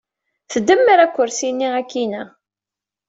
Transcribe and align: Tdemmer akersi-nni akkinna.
Tdemmer 0.51 0.99
akersi-nni 1.05 1.67
akkinna. 1.81 2.23